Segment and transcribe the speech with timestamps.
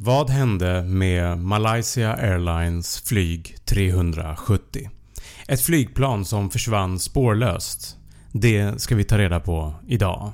[0.00, 4.90] Vad hände med Malaysia Airlines flyg 370?
[5.48, 7.96] Ett flygplan som försvann spårlöst.
[8.32, 10.32] Det ska vi ta reda på idag.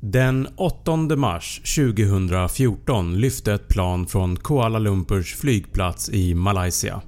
[0.00, 7.02] Den 8 mars 2014 lyfte ett plan från Kuala Lumpurs flygplats i Malaysia.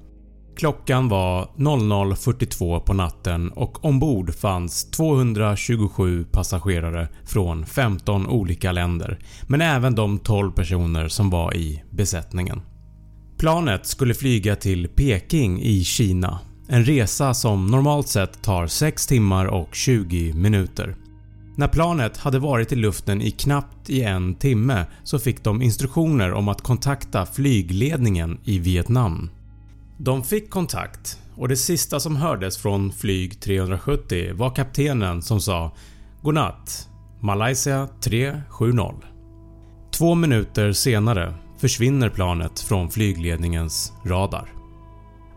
[0.61, 9.61] Klockan var 00.42 på natten och ombord fanns 227 passagerare från 15 olika länder men
[9.61, 12.61] även de 12 personer som var i besättningen.
[13.39, 16.39] Planet skulle flyga till Peking i Kina.
[16.69, 20.97] En resa som normalt sett tar 6 timmar och 20 minuter.
[21.56, 26.33] När planet hade varit i luften i knappt i en timme så fick de instruktioner
[26.33, 29.31] om att kontakta flygledningen i Vietnam.
[30.03, 35.73] De fick kontakt och det sista som hördes från flyg 370 var kaptenen som sa
[36.23, 36.89] “Godnatt
[37.21, 38.93] Malaysia 370”.
[39.99, 44.53] Två minuter senare försvinner planet från flygledningens radar.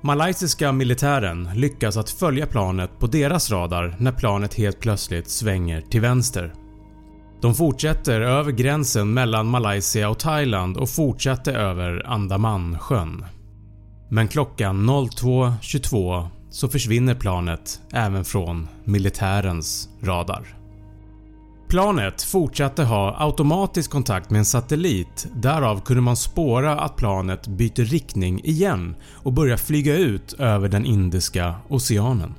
[0.02, 6.02] Malaysiska militären lyckas att följa planet på deras radar när planet helt plötsligt svänger till
[6.02, 6.54] vänster.
[7.42, 13.26] De fortsätter över gränsen mellan Malaysia och Thailand och fortsätter över Andamansjön.
[14.10, 20.58] Men klockan 02.22 så försvinner planet även från militärens radar.
[21.70, 27.86] Planet fortsatte ha automatisk kontakt med en satellit därav kunde man spåra att planet byter
[27.86, 32.34] riktning igen och börjar flyga ut över den Indiska oceanen.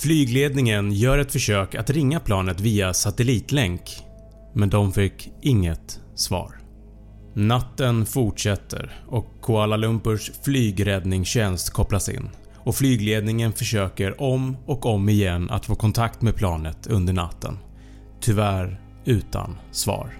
[0.00, 3.82] Flygledningen gör ett försök att ringa planet via satellitlänk
[4.54, 6.59] men de fick inget svar.
[7.34, 15.50] Natten fortsätter och Kuala Lumpurs flygräddningstjänst kopplas in och flygledningen försöker om och om igen
[15.50, 17.58] att få kontakt med planet under natten.
[18.20, 20.18] Tyvärr utan svar.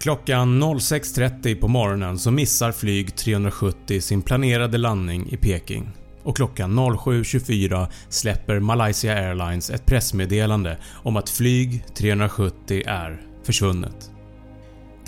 [0.00, 5.90] Klockan 06.30 på morgonen så missar flyg 370 sin planerade landning i Peking
[6.22, 14.10] och klockan 07.24 släpper Malaysia Airlines ett pressmeddelande om att flyg 370 är försvunnet.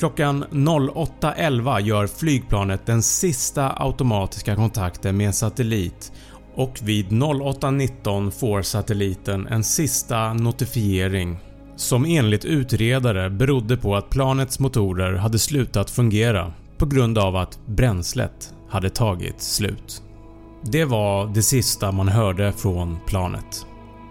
[0.02, 6.12] Klockan 08.11 gör flygplanet den sista automatiska kontakten med en satellit
[6.54, 11.38] och vid 08.19 får satelliten en sista notifiering
[11.76, 17.58] som enligt utredare berodde på att planets motorer hade slutat fungera på grund av att
[17.66, 20.02] bränslet hade tagit slut.
[20.62, 23.66] Det var det sista man hörde från planet.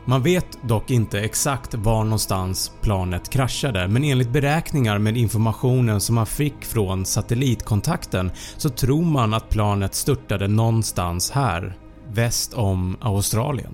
[0.06, 6.16] Man vet dock inte exakt var någonstans planet kraschade men enligt beräkningar med informationen som
[6.16, 11.78] man fick från satellitkontakten så tror man att planet störtade någonstans här,
[12.14, 13.74] väst om Australien.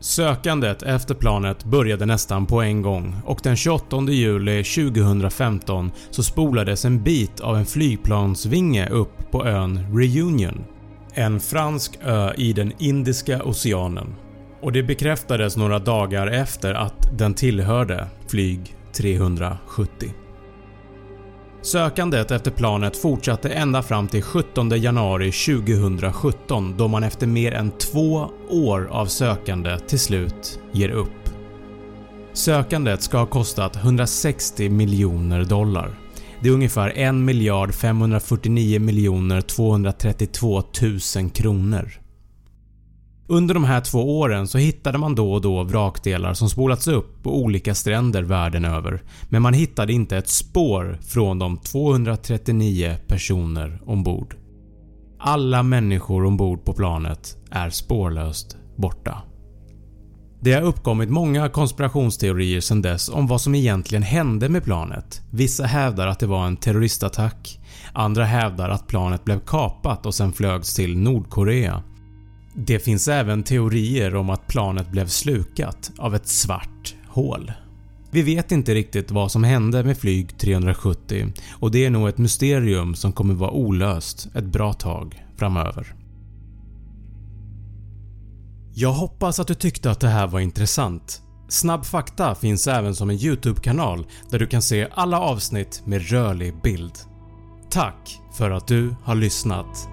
[0.00, 6.84] Sökandet efter planet började nästan på en gång och den 28 juli 2015 så spolades
[6.84, 10.64] en bit av en flygplansvinge upp på ön Reunion.
[11.14, 14.14] En fransk ö i den Indiska oceanen
[14.62, 20.14] och det bekräftades några dagar efter att den tillhörde flyg 370.
[21.62, 27.70] Sökandet efter planet fortsatte ända fram till 17 januari 2017 då man efter mer än
[27.70, 31.08] två år av sökande till slut ger upp.
[32.32, 35.90] Sökandet ska ha kostat 160 miljoner dollar.
[36.42, 40.62] Det är ungefär 1 miljard 549 miljoner 232
[41.16, 42.01] 000 kronor.
[43.32, 47.22] Under de här två åren så hittade man då och då vrakdelar som spolats upp
[47.22, 53.80] på olika stränder världen över men man hittade inte ett spår från de 239 personer
[53.86, 54.36] ombord.
[55.18, 59.22] Alla människor ombord på planet är spårlöst borta.
[60.40, 65.22] Det har uppkommit många konspirationsteorier sedan dess om vad som egentligen hände med planet.
[65.30, 67.60] Vissa hävdar att det var en terroristattack,
[67.92, 71.82] andra hävdar att planet blev kapat och sen flögs till Nordkorea
[72.54, 77.52] det finns även teorier om att planet blev slukat av ett svart hål.
[78.10, 82.18] Vi vet inte riktigt vad som hände med flyg 370 och det är nog ett
[82.18, 85.94] mysterium som kommer vara olöst ett bra tag framöver.
[88.74, 91.22] Jag hoppas att du tyckte att det här var intressant.
[91.48, 96.54] Snabb fakta finns även som en YouTube-kanal där du kan se alla avsnitt med rörlig
[96.62, 96.92] bild.
[97.70, 99.88] Tack för att du har lyssnat